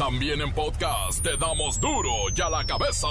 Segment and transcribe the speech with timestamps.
[0.00, 3.06] También en podcast te damos duro y a la cabeza.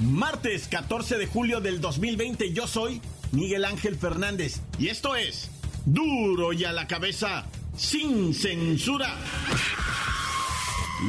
[0.00, 5.50] Martes 14 de julio del 2020 yo soy Miguel Ángel Fernández y esto es
[5.84, 7.44] duro y a la cabeza
[7.76, 9.14] sin censura.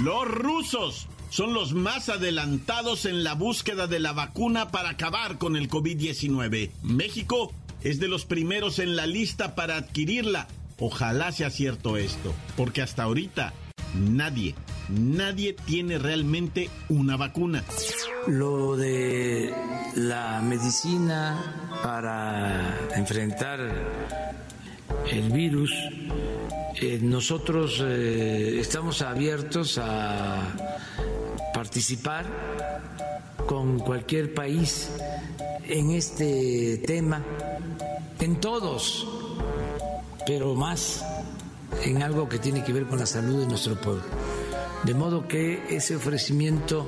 [0.04, 5.55] Los rusos son los más adelantados en la búsqueda de la vacuna para acabar con
[5.55, 6.71] el COVID-19.
[6.84, 10.48] México es de los primeros en la lista para adquirirla.
[10.77, 13.54] Ojalá sea cierto esto, porque hasta ahorita
[13.95, 14.55] nadie,
[14.90, 17.63] nadie tiene realmente una vacuna.
[18.27, 19.55] Lo de
[19.95, 23.59] la medicina para enfrentar
[25.09, 25.71] el virus,
[26.76, 30.77] eh, nosotros eh, estamos abiertos a
[31.54, 32.26] participar
[33.46, 34.90] con cualquier país
[35.66, 37.24] en este tema,
[38.20, 39.08] en todos,
[40.26, 41.04] pero más
[41.84, 44.04] en algo que tiene que ver con la salud de nuestro pueblo.
[44.84, 46.88] De modo que ese ofrecimiento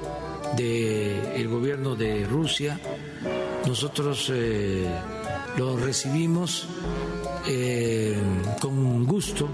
[0.55, 2.79] del gobierno de Rusia,
[3.65, 4.87] nosotros eh,
[5.57, 6.67] lo recibimos
[7.47, 8.15] eh,
[8.59, 9.47] con gusto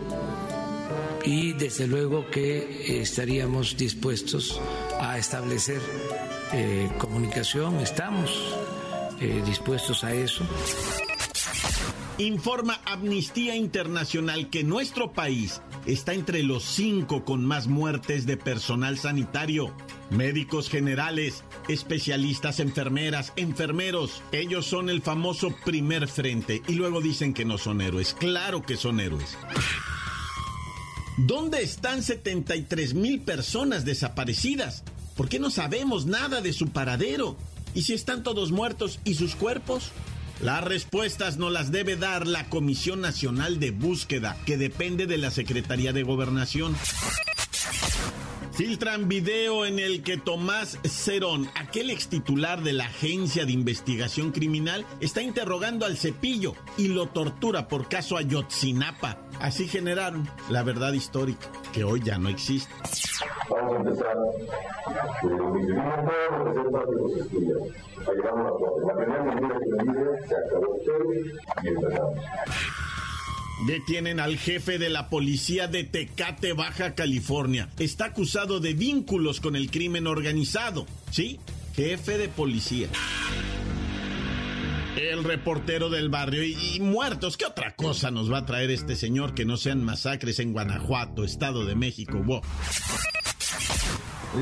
[1.26, 4.60] y desde luego que estaríamos dispuestos
[5.00, 5.82] a establecer
[6.54, 8.56] eh, comunicación, estamos
[9.46, 10.46] dispuestos a eso.
[12.20, 18.98] Informa Amnistía Internacional que nuestro país está entre los cinco con más muertes de personal
[18.98, 19.74] sanitario.
[20.10, 24.22] Médicos generales, especialistas, enfermeras, enfermeros.
[24.34, 28.14] Ellos son el famoso primer frente y luego dicen que no son héroes.
[28.20, 29.38] Claro que son héroes.
[31.26, 34.84] ¿Dónde están 73 mil personas desaparecidas?
[35.18, 37.36] ¿Por qué no sabemos nada de su paradero?
[37.76, 39.92] ¿Y si están todos muertos y sus cuerpos?
[40.42, 45.30] Las respuestas no las debe dar la Comisión Nacional de Búsqueda, que depende de la
[45.30, 46.74] Secretaría de Gobernación.
[48.60, 54.34] Filtran video en el que Tomás Cerón, aquel ex titular de la Agencia de Investigación
[54.34, 59.18] Criminal, está interrogando al cepillo y lo tortura por caso Ayotzinapa.
[59.40, 62.70] Así generaron la verdad histórica, que hoy ya no existe.
[63.50, 64.18] Vamos a empezar.
[73.68, 77.70] Detienen al jefe de la policía de Tecate, Baja California.
[77.78, 80.86] Está acusado de vínculos con el crimen organizado.
[81.12, 81.40] ¿Sí?
[81.76, 82.88] Jefe de policía.
[84.96, 87.36] El reportero del barrio y, muertos.
[87.36, 91.24] ¿Qué otra cosa nos va a traer este señor que no sean masacres en Guanajuato,
[91.24, 92.42] Estado de México?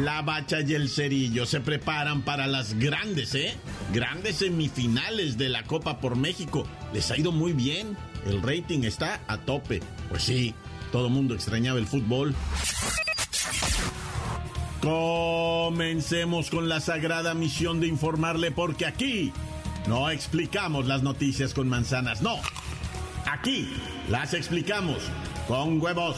[0.03, 3.55] La Bacha y el Cerillo se preparan para las grandes, ¿eh?
[3.93, 6.67] Grandes semifinales de la Copa por México.
[6.93, 7.97] Les ha ido muy bien.
[8.27, 9.81] El rating está a tope.
[10.09, 10.53] Pues sí,
[10.91, 12.35] todo el mundo extrañaba el fútbol.
[14.81, 19.33] Comencemos con la sagrada misión de informarle porque aquí
[19.87, 22.37] no explicamos las noticias con manzanas, no.
[23.25, 23.73] Aquí
[24.09, 24.97] las explicamos
[25.47, 26.17] con huevos.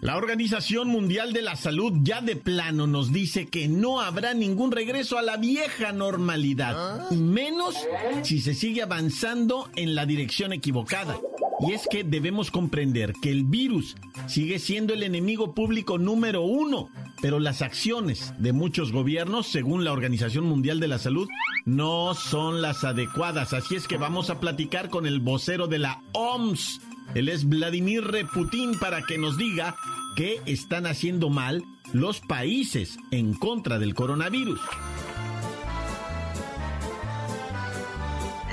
[0.00, 4.72] La Organización Mundial de la Salud ya de plano nos dice que no habrá ningún
[4.72, 7.74] regreso a la vieja normalidad, y menos
[8.22, 11.18] si se sigue avanzando en la dirección equivocada.
[11.60, 13.94] Y es que debemos comprender que el virus
[14.26, 16.88] sigue siendo el enemigo público número uno,
[17.22, 21.28] pero las acciones de muchos gobiernos, según la Organización Mundial de la Salud,
[21.64, 23.52] no son las adecuadas.
[23.52, 26.80] Así es que vamos a platicar con el vocero de la OMS
[27.14, 29.74] él es Vladimir Putin para que nos diga
[30.16, 34.60] qué están haciendo mal los países en contra del coronavirus.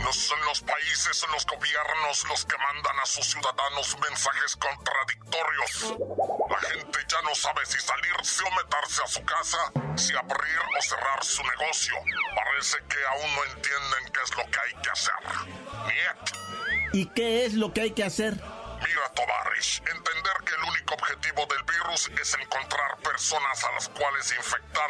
[0.03, 5.95] No son los países, son los gobiernos los que mandan a sus ciudadanos mensajes contradictorios.
[6.61, 9.57] La gente ya no sabe si salirse o meterse a su casa,
[9.95, 11.93] si abrir o cerrar su negocio.
[12.35, 15.13] Parece que aún no entienden qué es lo que hay que hacer.
[15.87, 16.37] Niet.
[16.93, 18.33] ¿Y qué es lo que hay que hacer?
[18.33, 24.31] Mira, Tovarish, entender que el único objetivo del virus es encontrar personas a las cuales
[24.35, 24.89] infectar.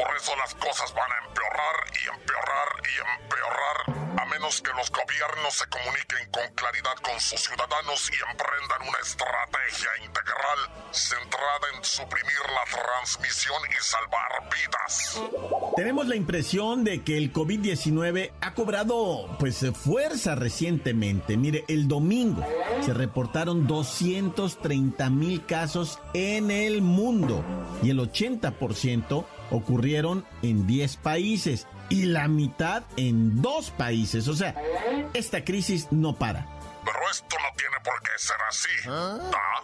[0.00, 4.90] Por eso las cosas van a empeorar y empeorar y empeorar a menos que los
[4.90, 10.58] gobiernos se comuniquen con claridad con sus ciudadanos y emprendan una estrategia integral
[10.90, 15.20] centrada en suprimir la transmisión y salvar vidas.
[15.76, 21.36] Tenemos la impresión de que el COVID-19 ha cobrado pues fuerza recientemente.
[21.36, 22.46] Mire, el domingo
[22.80, 27.44] se reportaron 230 mil casos en el mundo
[27.82, 34.28] y el 80% ocurrieron en 10 países y la mitad en dos países.
[34.28, 34.54] O sea,
[35.12, 36.46] esta crisis no para.
[36.84, 38.68] Pero esto no tiene por qué ser así.
[38.88, 39.62] ¿Ah?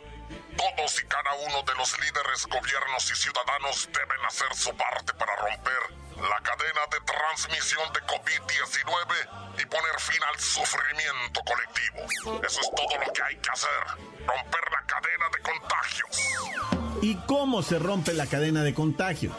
[0.56, 5.36] Todos y cada uno de los líderes, gobiernos y ciudadanos deben hacer su parte para
[5.36, 12.42] romper la cadena de transmisión de COVID-19 y poner fin al sufrimiento colectivo.
[12.42, 13.84] Eso es todo lo que hay que hacer.
[14.26, 16.96] Romper la cadena de contagios.
[17.02, 19.32] ¿Y cómo se rompe la cadena de contagio?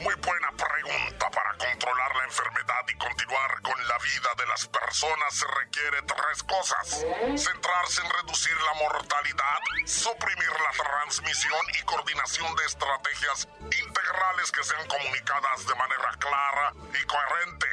[0.00, 1.30] Muy buena pregunta.
[1.30, 6.42] Para controlar la enfermedad y continuar con la vida de las personas se requiere tres
[6.42, 7.04] cosas.
[7.36, 14.86] Centrarse en reducir la mortalidad, suprimir la transmisión y coordinación de estrategias integrales que sean
[14.88, 17.66] comunicadas de manera clara y coherente.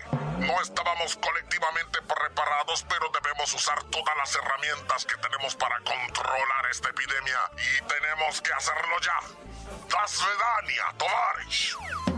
[0.46, 6.90] No estábamos colectivamente preparados, pero debemos usar todas las herramientas que tenemos para controlar esta
[6.90, 9.20] epidemia y tenemos que hacerlo ya.
[9.90, 10.24] Das
[10.98, 12.17] Tovarish.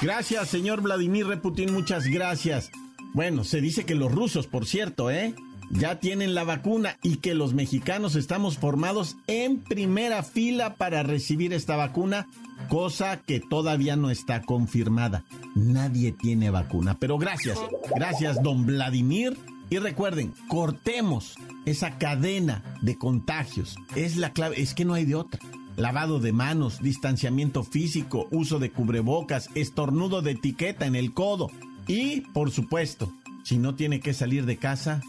[0.00, 2.70] Gracias, señor Vladimir Reputin, muchas gracias.
[3.14, 5.34] Bueno, se dice que los rusos, por cierto, ¿eh?
[5.70, 11.52] Ya tienen la vacuna y que los mexicanos estamos formados en primera fila para recibir
[11.52, 12.26] esta vacuna,
[12.68, 15.24] cosa que todavía no está confirmada.
[15.54, 17.58] Nadie tiene vacuna, pero gracias,
[17.94, 19.36] gracias, don Vladimir.
[19.68, 21.34] Y recuerden, cortemos
[21.66, 23.76] esa cadena de contagios.
[23.94, 25.40] Es la clave, es que no hay de otra
[25.78, 31.50] lavado de manos, distanciamiento físico, uso de cubrebocas, estornudo de etiqueta en el codo.
[31.86, 33.10] Y, por supuesto,
[33.44, 35.00] si no tiene que salir de casa,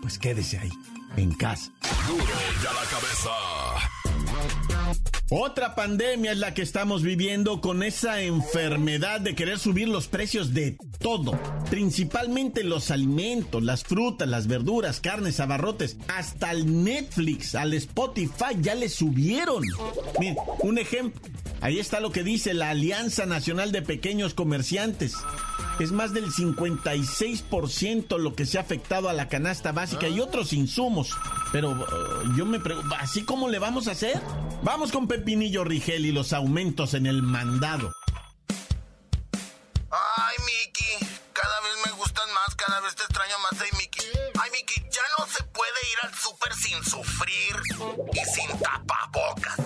[0.00, 0.72] pues quédese ahí,
[1.16, 1.70] en casa.
[2.08, 3.57] Duro la cabeza.
[5.30, 10.54] Otra pandemia es la que estamos viviendo con esa enfermedad de querer subir los precios
[10.54, 11.38] de todo,
[11.68, 18.74] principalmente los alimentos, las frutas, las verduras, carnes, abarrotes, hasta el Netflix, al Spotify ya
[18.74, 19.64] le subieron.
[20.18, 21.20] Miren, un ejemplo,
[21.60, 25.12] ahí está lo que dice la Alianza Nacional de Pequeños Comerciantes
[25.84, 30.52] es más del 56% lo que se ha afectado a la canasta básica y otros
[30.52, 31.16] insumos.
[31.52, 34.20] Pero uh, yo me pregunto, ¿así cómo le vamos a hacer?
[34.62, 37.92] Vamos con Pepinillo Rigel y los aumentos en el mandado.
[39.90, 44.06] Ay, Miki, cada vez me gustan más, cada vez te extraño más, ay, Miki.
[44.40, 47.56] Ay, Miki, ya no se puede ir al súper sin sufrir
[48.12, 49.58] y sin tapabocas.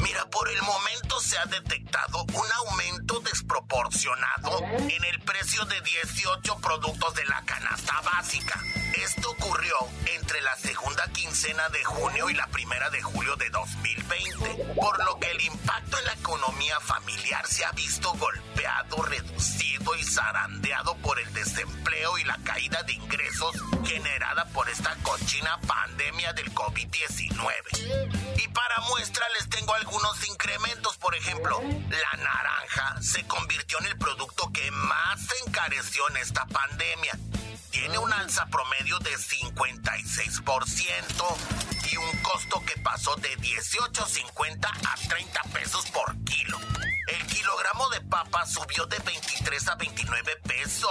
[0.00, 6.58] Mira, por el momento se ha detectado un aumento desproporcionado en el precio de 18
[6.58, 8.60] productos de la canasta básica.
[8.96, 9.74] Esto ocurrió
[10.06, 15.18] entre la segunda quincena de junio y la primera de julio de 2020, por lo
[15.20, 21.20] que el impacto en la economía familiar se ha visto golpeado, reducido y zarandeado por
[21.20, 23.54] el desempleo y la caída de ingresos
[23.84, 28.42] generada por esta cochina pandemia del COVID-19.
[28.42, 33.98] Y para muestra les tengo algunos incrementos, por ejemplo, la naranja se convirtió en el
[33.98, 37.12] producto que más se encareció en esta pandemia.
[37.70, 41.36] Tiene un alza promedio de 56%
[41.92, 46.58] y un costo que pasó de 18.50 a 30 pesos por kilo.
[47.08, 50.90] El kilogramo de papa subió de 23 a 29 pesos.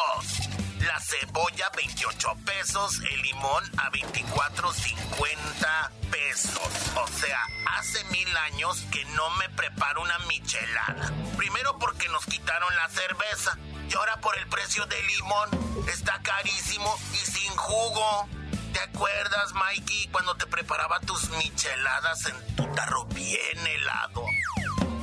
[0.79, 6.70] La cebolla 28 pesos, el limón a 24.50 pesos.
[6.96, 7.46] O sea,
[7.77, 11.12] hace mil años que no me preparo una michelada.
[11.38, 13.58] Primero porque nos quitaron la cerveza
[13.89, 15.88] y ahora por el precio del limón.
[15.88, 18.27] Está carísimo y sin jugo.
[18.74, 24.25] ¿Te acuerdas, Mikey, cuando te preparaba tus micheladas en tu tarro bien helado?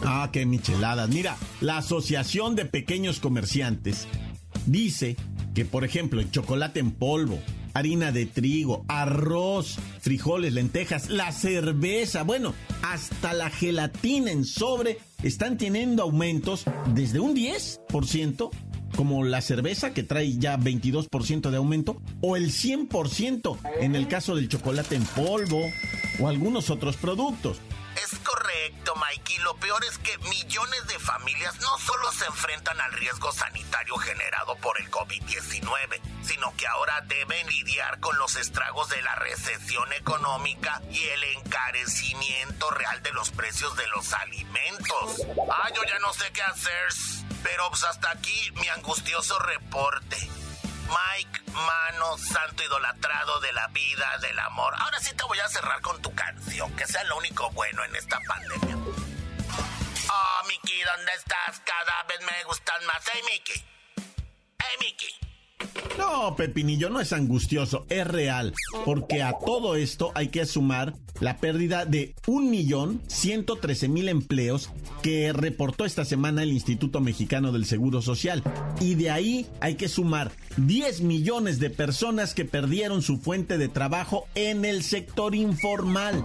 [0.04, 1.08] Ah, qué micheladas.
[1.08, 4.08] Mira, la Asociación de Pequeños Comerciantes
[4.66, 5.16] dice
[5.54, 7.38] que, por ejemplo, el chocolate en polvo,
[7.74, 15.56] harina de trigo, arroz, frijoles, lentejas, la cerveza, bueno, hasta la gelatina en sobre están
[15.56, 18.50] teniendo aumentos desde un 10%,
[18.96, 24.36] como la cerveza que trae ya 22% de aumento, o el 100% en el caso
[24.36, 25.70] del chocolate en polvo
[26.20, 27.60] o algunos otros productos.
[28.62, 29.38] Correcto, Mikey.
[29.38, 34.54] Lo peor es que millones de familias no solo se enfrentan al riesgo sanitario generado
[34.58, 40.80] por el COVID-19, sino que ahora deben lidiar con los estragos de la recesión económica
[40.92, 45.22] y el encarecimiento real de los precios de los alimentos.
[45.50, 46.88] Ah, yo ya no sé qué hacer,
[47.42, 50.30] pero pues hasta aquí mi angustioso reporte.
[50.92, 54.74] Mike, mano, santo idolatrado de la vida, del amor.
[54.78, 57.96] Ahora sí te voy a cerrar con tu canción, que sea lo único bueno en
[57.96, 58.76] esta pandemia.
[58.76, 61.60] Oh, Mickey, ¿dónde estás?
[61.64, 63.02] Cada vez me gustan más.
[63.12, 63.64] Hey, Mickey.
[64.58, 65.31] Hey, Mickey.
[65.98, 71.38] No, Pepinillo, no es angustioso, es real, porque a todo esto hay que sumar la
[71.38, 74.70] pérdida de 1.113.000 empleos
[75.02, 78.42] que reportó esta semana el Instituto Mexicano del Seguro Social.
[78.80, 83.68] Y de ahí hay que sumar 10 millones de personas que perdieron su fuente de
[83.68, 86.24] trabajo en el sector informal.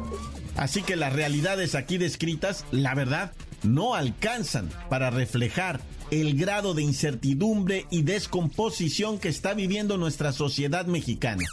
[0.56, 3.34] Así que las realidades aquí descritas, la verdad,
[3.64, 10.86] no alcanzan para reflejar el grado de incertidumbre y descomposición que está viviendo nuestra sociedad
[10.86, 11.44] mexicana.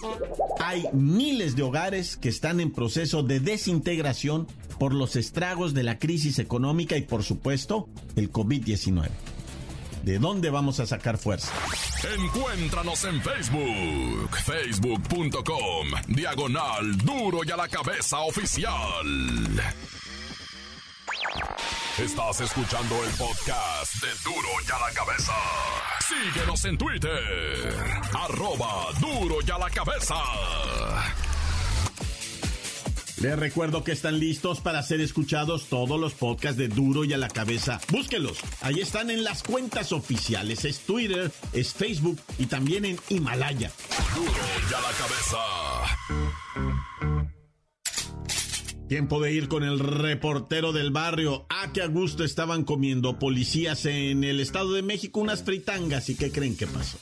[0.61, 4.47] Hay miles de hogares que están en proceso de desintegración
[4.79, 9.09] por los estragos de la crisis económica y por supuesto el COVID-19.
[10.05, 11.51] ¿De dónde vamos a sacar fuerza?
[12.19, 18.75] Encuéntranos en Facebook, facebook.com, diagonal duro y a la cabeza oficial.
[21.99, 25.33] Estás escuchando el podcast de Duro y a la Cabeza.
[26.01, 27.73] Síguenos en Twitter.
[28.13, 30.17] Arroba Duro y a la Cabeza.
[33.19, 37.17] Les recuerdo que están listos para ser escuchados todos los podcasts de Duro y a
[37.17, 37.81] la Cabeza.
[37.93, 38.39] Búsquelos.
[38.61, 40.65] Ahí están en las cuentas oficiales.
[40.65, 43.71] Es Twitter, es Facebook y también en Himalaya.
[44.17, 44.33] Duro
[44.69, 45.39] y a la Cabeza.
[48.89, 51.47] Tiempo de ir con el reportero del barrio.
[51.49, 56.11] Ah, qué a gusto estaban comiendo policías en el Estado de México unas fritangas.
[56.11, 56.99] ¿Y qué creen que pasó?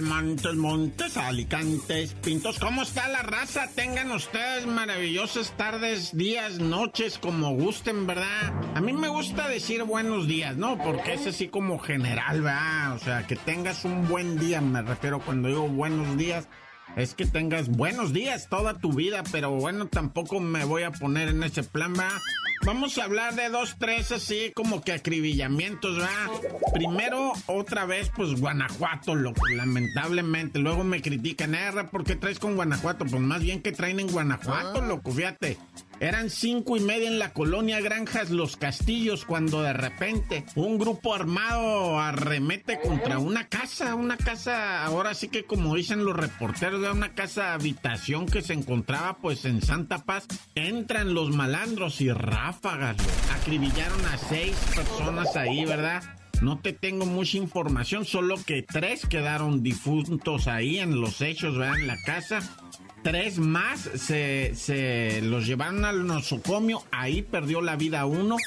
[0.00, 2.58] Montes, Montes, Alicantes, Pintos.
[2.58, 3.68] ¿Cómo está la raza?
[3.74, 8.52] Tengan ustedes maravillosas tardes, días, noches, como gusten, ¿verdad?
[8.74, 10.78] A mí me gusta decir buenos días, ¿no?
[10.78, 12.94] Porque es así como general, ¿verdad?
[12.94, 16.48] O sea, que tengas un buen día, me refiero cuando digo buenos días
[16.96, 21.28] es que tengas buenos días toda tu vida, pero bueno, tampoco me voy a poner
[21.28, 22.08] en ese plan, va.
[22.64, 26.08] Vamos a hablar de dos, tres así como que acribillamientos, ¿va?
[26.72, 30.58] Primero, otra vez, pues Guanajuato, loco, lamentablemente.
[30.58, 31.72] Luego me critican, ¿eh?
[31.90, 33.04] ¿Por qué traes con Guanajuato?
[33.04, 34.86] Pues más bien que traen en Guanajuato, ah.
[34.86, 35.58] loco, fíjate.
[36.00, 41.14] Eran cinco y media en la colonia Granjas Los Castillos cuando de repente un grupo
[41.14, 46.90] armado arremete contra una casa, una casa, ahora sí que como dicen los reporteros, de
[46.90, 50.26] una casa habitación que se encontraba pues en Santa Paz.
[50.54, 52.96] Entran los malandros y ráfagas,
[53.40, 56.02] acribillaron a seis personas ahí, ¿verdad?
[56.42, 61.78] No te tengo mucha información, solo que tres quedaron difuntos ahí en los hechos, ¿verdad?
[61.78, 62.40] En la casa
[63.04, 68.38] Tres más se, se los llevaron al nosocomio, ahí perdió la vida uno.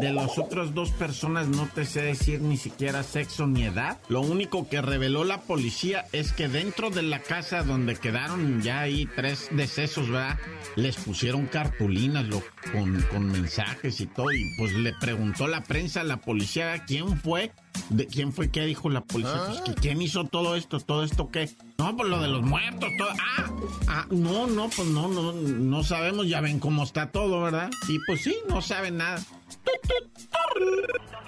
[0.00, 3.98] De las otras dos personas no te sé decir ni siquiera sexo ni edad.
[4.08, 8.80] Lo único que reveló la policía es que dentro de la casa donde quedaron ya
[8.80, 10.38] ahí tres decesos, ¿verdad?
[10.74, 12.24] Les pusieron cartulinas
[12.72, 14.32] con, con mensajes y todo.
[14.32, 17.52] Y pues le preguntó la prensa a la policía quién fue
[17.90, 19.42] ¿De quién fue que dijo la policía?
[19.46, 20.80] Pues, que ¿Quién hizo todo esto?
[20.80, 21.50] ¿Todo esto qué?
[21.78, 23.08] No, pues lo de los muertos, todo.
[23.10, 23.50] Ah,
[23.88, 26.28] ah, no, no, pues no, no, no sabemos.
[26.28, 27.70] Ya ven cómo está todo, ¿verdad?
[27.88, 29.22] Y pues sí, no saben nada.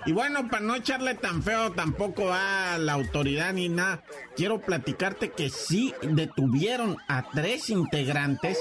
[0.06, 4.02] Y bueno, para no echarle tan feo tampoco a la autoridad ni nada,
[4.34, 8.58] quiero platicarte que sí detuvieron a tres integrantes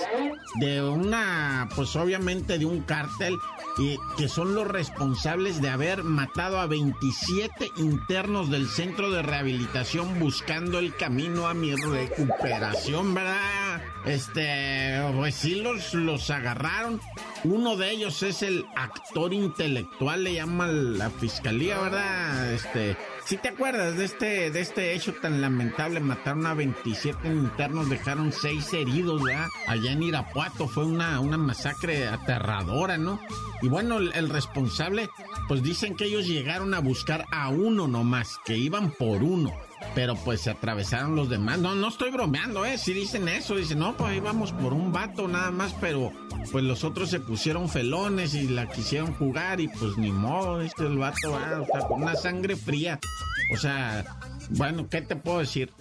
[0.59, 3.35] de una, pues obviamente de un cártel,
[3.77, 10.19] y que son los responsables de haber matado a 27 internos del centro de rehabilitación
[10.19, 13.81] buscando el camino a mi recuperación, ¿verdad?
[14.05, 16.99] Este, pues sí los, los agarraron
[17.43, 22.53] uno de ellos es el actor intelectual, le llama la fiscalía, ¿verdad?
[22.53, 27.89] Este, si te acuerdas de este, de este hecho tan lamentable, mataron a 27 internos,
[27.89, 29.47] dejaron 6 heridos, ¿verdad?
[29.67, 33.19] Allá en Irapuato fue una, una masacre aterradora, ¿no?
[33.61, 35.09] Y bueno, el, el responsable,
[35.47, 39.53] pues dicen que ellos llegaron a buscar a uno nomás, que iban por uno
[39.95, 41.59] pero pues se atravesaron los demás.
[41.59, 42.77] No, no estoy bromeando, ¿eh?
[42.77, 46.11] Si dicen eso, dicen, no, pues ahí vamos por un vato nada más, pero
[46.51, 50.85] pues los otros se pusieron felones y la quisieron jugar y pues ni modo, este
[50.85, 52.99] el vato, va, o sea, con una sangre fría.
[53.53, 54.19] O sea,
[54.51, 55.71] bueno, ¿qué te puedo decir?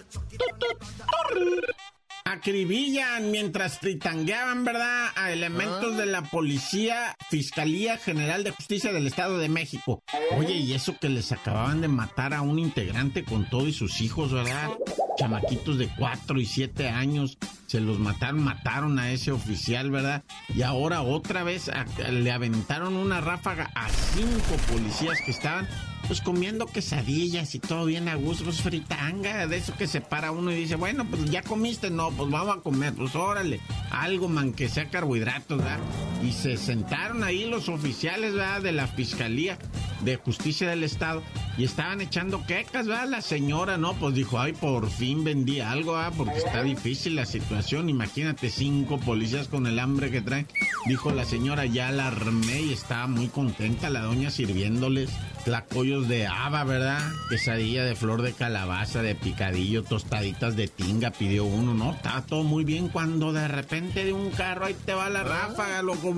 [2.32, 5.08] Acribillan mientras fritangueaban, ¿verdad?
[5.14, 10.02] A elementos de la Policía Fiscalía General de Justicia del Estado de México.
[10.36, 14.00] Oye, y eso que les acababan de matar a un integrante con todo y sus
[14.00, 14.70] hijos, ¿verdad?
[15.16, 17.38] Chamaquitos de 4 y 7 años.
[17.66, 20.22] Se los mataron, mataron a ese oficial, ¿verdad?
[20.54, 21.70] Y ahora otra vez
[22.10, 25.68] le aventaron una ráfaga a cinco policías que estaban
[26.08, 30.32] pues comiendo quesadillas y todo bien a gusto, pues fritanga, de eso que se para
[30.32, 33.60] uno y dice, bueno, pues ya comiste, no, pues vamos a comer, pues órale,
[33.90, 35.78] algo, man, que sea carbohidratos, ¿verdad?
[36.24, 38.62] Y se sentaron ahí los oficiales, ¿verdad?
[38.62, 39.58] De la Fiscalía
[40.00, 41.22] de Justicia del Estado
[41.56, 43.08] y estaban echando quecas, ¿verdad?
[43.08, 43.94] La señora, ¿no?
[43.94, 46.12] Pues dijo, ay, por fin vendí algo, ¿ah?
[46.16, 47.88] Porque está difícil la situación.
[47.88, 50.46] Imagínate cinco policías con el hambre que traen.
[50.86, 55.10] Dijo la señora, ya la armé y estaba muy contenta la doña sirviéndoles
[55.48, 57.00] tlacoyos de haba, ¿verdad?
[57.30, 61.92] Quesadilla de flor de calabaza, de picadillo, tostaditas de tinga, pidió uno, ¿no?
[61.92, 65.80] Estaba todo muy bien cuando de repente de un carro ahí te va la ráfaga,
[65.80, 66.12] loco.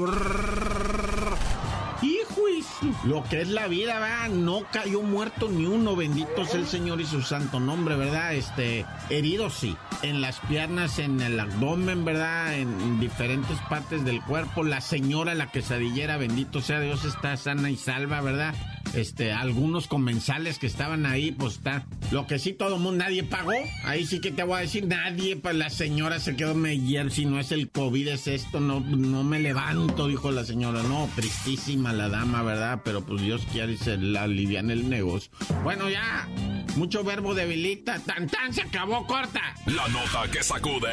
[3.05, 4.29] Lo que es la vida, ¿verdad?
[4.29, 8.35] No cayó muerto ni uno, bendito sea el Señor y su santo nombre, ¿verdad?
[8.35, 12.55] Este, herido sí, en las piernas, en el abdomen, ¿verdad?
[12.55, 14.63] En, diferentes partes del cuerpo.
[14.63, 18.55] La señora, la quesadillera, bendito sea Dios, está sana y salva, ¿verdad?
[18.95, 21.87] este, algunos comensales que estaban ahí, pues está.
[22.11, 23.53] Lo que sí todo mundo, nadie pagó.
[23.85, 27.25] Ahí sí que te voy a decir, nadie, pues la señora se quedó meyer, si
[27.25, 30.83] no es el COVID, es esto, no, no me levanto, dijo la señora.
[30.83, 32.50] No, tristísima la dama, ¿verdad?
[32.85, 35.31] Pero pues Dios quiere y se la alivian el negocio.
[35.63, 36.29] Bueno, ya,
[36.77, 37.99] mucho verbo debilita.
[38.01, 39.41] Tan tan se acabó, corta.
[39.67, 40.93] La nota que sacude.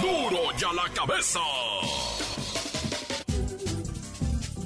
[0.00, 1.40] Duro, duro ya la cabeza.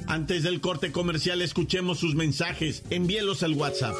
[0.09, 2.83] Antes del corte comercial, escuchemos sus mensajes.
[2.88, 3.95] Envíelos al WhatsApp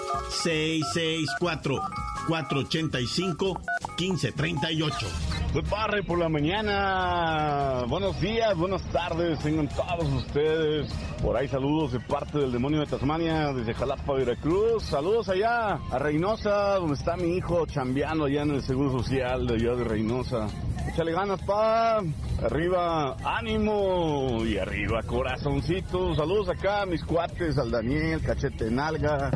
[2.28, 5.27] 664-485-1538.
[5.52, 7.85] Good barre por la mañana.
[7.88, 10.93] Buenos días, buenas tardes, tengan todos ustedes.
[11.23, 14.83] Por ahí saludos de parte del demonio de Tasmania, desde Jalapa, Veracruz.
[14.85, 19.55] Saludos allá a Reynosa, donde está mi hijo chambeando allá en el Seguro Social de
[19.55, 20.49] allá de Reynosa.
[20.87, 22.02] Échale ganas, pa.
[22.43, 24.45] Arriba, ánimo.
[24.45, 26.14] Y arriba, corazoncito.
[26.14, 29.31] Saludos acá a mis cuates, al Daniel, cachete nalga,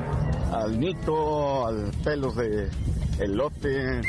[0.52, 2.68] al Nito, al pelos de
[3.18, 4.02] elote.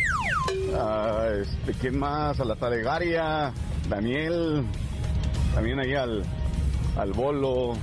[0.76, 2.40] A este, ¿quién más?
[2.40, 3.54] A la Talegaria,
[3.90, 4.66] Daniel.
[5.54, 6.24] También ahí al,
[6.98, 7.74] al bolo,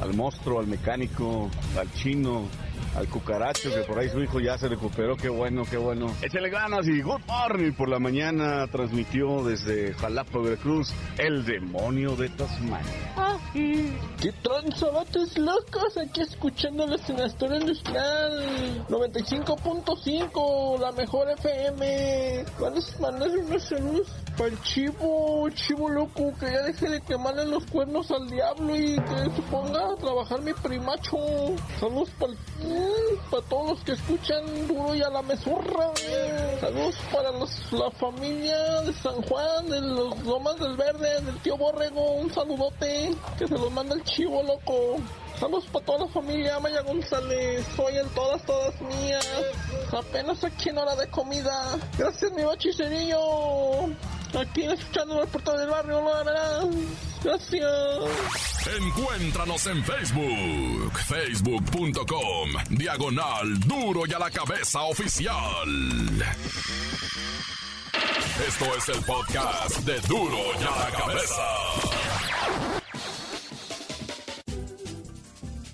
[0.00, 2.48] al monstruo, al mecánico, al chino
[2.96, 5.16] al cucaracho, que por ahí su hijo ya se recuperó.
[5.16, 6.14] Qué bueno, qué bueno.
[6.22, 8.66] Échale ganas y good morning por la mañana.
[8.66, 13.12] Transmitió desde Jalapa, Veracruz, el demonio de Tasmania.
[13.16, 15.96] Ah, ¿Qué transabates locos?
[15.98, 22.44] Aquí escuchándoles en la historia industrial 95.5, la mejor FM.
[22.58, 27.64] ¿Cuáles mandar unos saludos para el chivo, chivo loco, que ya deje de quemarle los
[27.66, 31.18] cuernos al diablo y que se ponga a trabajar mi primacho.
[31.80, 32.32] Saludos para
[33.30, 35.90] para todos los que escuchan duro y a la mesurra.
[36.60, 42.12] Saludos para la familia de San Juan, de los Lomas del Verde, del tío Borrego.
[42.12, 44.96] Un saludote que se los manda el chivo loco.
[45.42, 47.66] Saludos para toda la familia Maya González.
[47.74, 49.28] Soy en todas, todas mías.
[49.90, 51.80] Apenas aquí en hora de comida.
[51.98, 53.86] Gracias, mi bachicerillo.
[54.38, 56.66] Aquí escuchando el portal del barrio, lo verás.
[57.24, 57.66] Gracias.
[58.78, 65.34] Encuéntranos en Facebook, facebook.com, diagonal duro y a la cabeza oficial.
[68.46, 72.81] Esto es el podcast de duro y a la cabeza.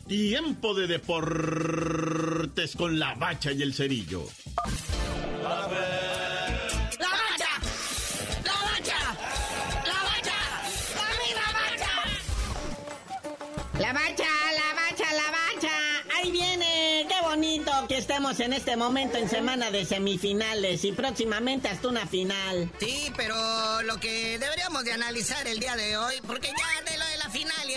[0.08, 4.24] Tiempo de deportes con la bacha y el cerillo.
[17.98, 22.70] estamos en este momento en semana de semifinales y próximamente hasta una final.
[22.80, 26.97] Sí, pero lo que deberíamos de analizar el día de hoy, porque ya de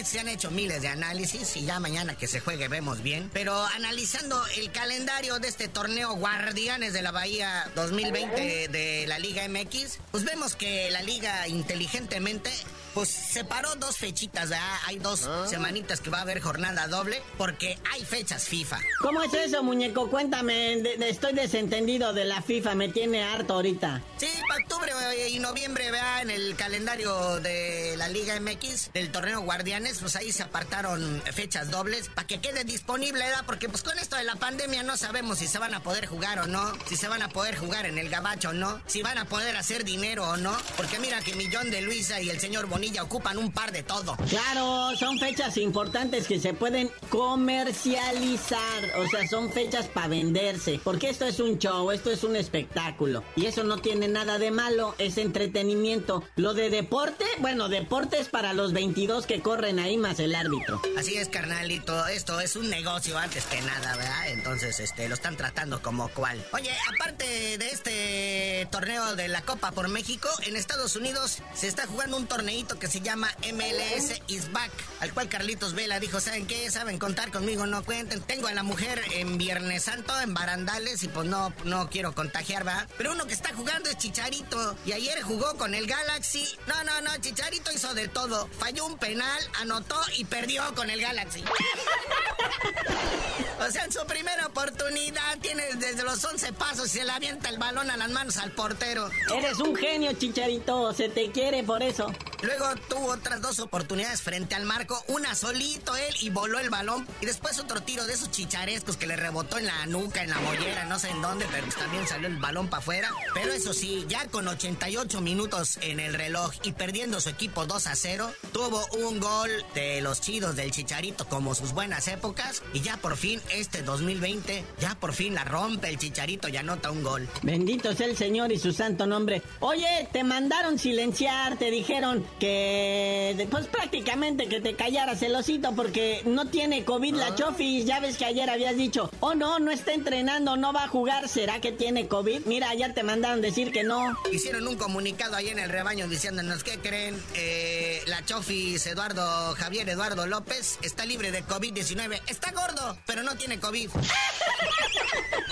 [0.06, 3.66] se han hecho miles de análisis y ya mañana que se juegue vemos bien, pero
[3.66, 10.00] analizando el calendario de este torneo Guardianes de la Bahía 2020 de la Liga MX,
[10.12, 12.52] pues vemos que la liga inteligentemente
[12.94, 14.78] pues separó dos fechitas, ¿verdad?
[14.86, 15.46] Hay dos ah.
[15.48, 18.80] semanitas que va a haber jornada doble porque hay fechas FIFA.
[19.02, 20.10] ¿Cómo es eso, muñeco?
[20.10, 24.02] Cuéntame, estoy desentendido de la FIFA, me tiene harto ahorita.
[24.18, 24.92] Sí, para octubre
[25.30, 30.32] y noviembre, vea, en el calendario de la Liga MX, del torneo Guardianes, pues ahí
[30.32, 33.44] se apartaron fechas dobles para que quede disponible, ¿verdad?
[33.46, 36.40] Porque pues con esto de la pandemia no sabemos si se van a poder jugar
[36.40, 39.18] o no, si se van a poder jugar en el gabacho o no, si van
[39.18, 42.68] a poder hacer dinero o no, porque mira que Millón de Luisa y el señor
[42.68, 44.18] Bonito Bonilla ocupan un par de todo.
[44.28, 48.98] Claro, son fechas importantes que se pueden comercializar.
[48.98, 50.82] O sea, son fechas para venderse.
[50.84, 53.24] Porque esto es un show, esto es un espectáculo.
[53.36, 56.24] Y eso no tiene nada de malo, es entretenimiento.
[56.36, 60.82] Lo de deporte, bueno, deporte es para los 22 que corren ahí más el árbitro.
[60.98, 62.08] Así es, carnalito.
[62.08, 64.30] Esto es un negocio antes que nada, ¿verdad?
[64.30, 66.44] Entonces, este, lo están tratando como cual.
[66.52, 71.86] Oye, aparte de este torneo de la Copa por México, en Estados Unidos se está
[71.86, 76.48] jugando un torneito que se llama MLS is back, al cual Carlitos Vela dijo, ¿saben
[76.48, 76.70] qué?
[76.72, 77.66] ¿Saben contar conmigo?
[77.66, 78.22] No cuenten.
[78.22, 82.68] Tengo a la mujer en Viernes Santo, en barandales, y pues no, no quiero contagiar,
[82.68, 82.88] ¿va?
[82.98, 86.48] Pero uno que está jugando es Chicharito, y ayer jugó con el Galaxy.
[86.68, 88.48] No, no, no, Chicharito hizo de todo.
[88.60, 91.44] Falló un penal, anotó y perdió con el Galaxy.
[93.60, 97.50] o sea, en su primera oportunidad tiene desde los 11 pasos y se le avienta
[97.50, 99.10] el balón a las manos al portero.
[99.34, 102.12] Eres un genio, Chicharito, se te quiere por eso.
[102.42, 107.08] Luego tuvo otras dos oportunidades frente al marco, una solito él y voló el balón.
[107.22, 110.40] Y después otro tiro de esos chicharescos que le rebotó en la nuca, en la
[110.40, 113.12] mollera, no sé en dónde, pero pues también salió el balón para afuera.
[113.36, 117.88] Pero eso sí, ya con 88 minutos en el reloj y perdiendo su equipo 2
[117.88, 122.64] a 0, tuvo un gol de los chidos del chicharito como sus buenas épocas.
[122.74, 126.90] Y ya por fin, este 2020, ya por fin la rompe el chicharito y anota
[126.90, 127.30] un gol.
[127.44, 129.44] Bendito sea el Señor y su santo nombre.
[129.60, 136.22] Oye, te mandaron silenciar, te dijeron que pues prácticamente que te callaras el osito porque
[136.26, 137.86] no tiene COVID la Chofis.
[137.86, 141.30] Ya ves que ayer habías dicho, oh no, no está entrenando, no va a jugar,
[141.30, 142.46] ¿será que tiene COVID?
[142.46, 144.18] Mira, ya te mandaron decir que no.
[144.32, 149.90] Hicieron un comunicado ahí en el rebaño diciéndonos que creen, eh, la Chofis Eduardo Javier
[149.90, 152.22] Eduardo López está libre de COVID-19.
[152.28, 153.90] Está gordo, pero no tiene COVID.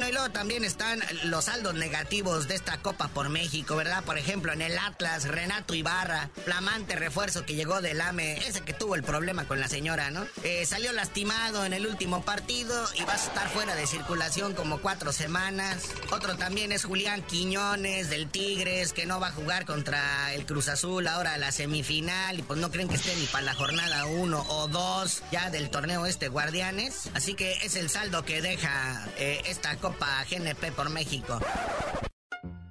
[0.00, 4.02] Bueno, y luego también están los saldos negativos de esta Copa por México, ¿verdad?
[4.02, 8.72] Por ejemplo, en el Atlas, Renato Ibarra, flamante refuerzo que llegó del AME, ese que
[8.72, 10.26] tuvo el problema con la señora, ¿no?
[10.42, 14.78] Eh, salió lastimado en el último partido y va a estar fuera de circulación como
[14.78, 15.84] cuatro semanas.
[16.10, 20.68] Otro también es Julián Quiñones del Tigres, que no va a jugar contra el Cruz
[20.68, 24.06] Azul ahora a la semifinal y pues no creen que esté ni para la jornada
[24.06, 27.10] uno o dos ya del torneo este Guardianes.
[27.12, 31.38] Así que es el saldo que deja eh, esta Copa GNP por México.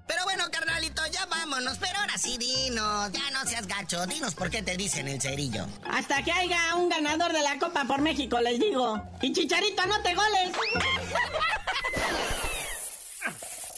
[0.08, 1.78] Pero bueno, carnalito, ya vámonos.
[1.78, 3.12] Pero ahora sí, dinos.
[3.12, 4.06] Ya no seas gacho.
[4.08, 5.68] Dinos por qué te dicen el cerillo.
[5.90, 9.02] Hasta que haya un ganador de la Copa por México, les digo.
[9.22, 10.52] Y Chicharito, no te goles.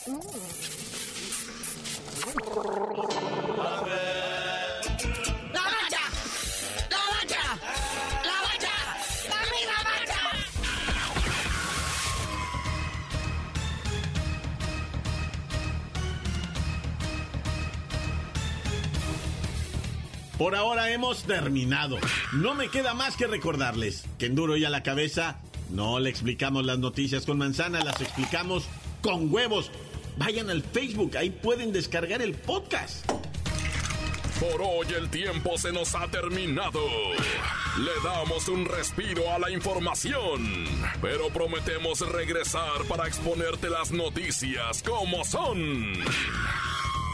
[20.38, 21.98] Por ahora hemos terminado.
[22.34, 25.39] No me queda más que recordarles que en duro y a la cabeza
[25.70, 28.65] no le explicamos las noticias con manzana, las explicamos
[29.02, 29.72] con huevos.
[30.17, 33.10] Vayan al Facebook, ahí pueden descargar el podcast.
[34.39, 36.82] Por hoy el tiempo se nos ha terminado.
[37.78, 40.65] Le damos un respiro a la información,
[41.00, 45.94] pero prometemos regresar para exponerte las noticias como son.